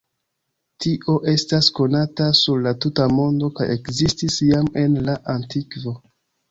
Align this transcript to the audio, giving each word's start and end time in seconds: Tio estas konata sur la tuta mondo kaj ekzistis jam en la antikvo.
Tio 0.85 1.15
estas 1.33 1.69
konata 1.81 2.31
sur 2.41 2.65
la 2.69 2.73
tuta 2.87 3.07
mondo 3.19 3.53
kaj 3.61 3.69
ekzistis 3.79 4.43
jam 4.51 4.75
en 4.87 5.03
la 5.11 5.21
antikvo. 5.39 6.01